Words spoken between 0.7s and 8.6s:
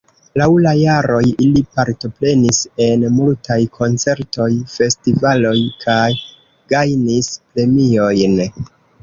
jaroj ili partoprenis en multaj koncertoj, festivaloj kaj gajnis premiojn.